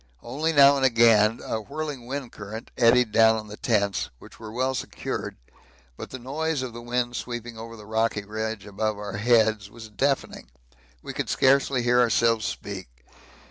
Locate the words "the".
3.49-3.55, 6.09-6.17, 6.73-6.81, 7.75-7.85